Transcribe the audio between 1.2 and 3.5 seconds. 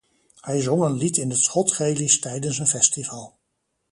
het Schots-Gaelisch tijdens een festival.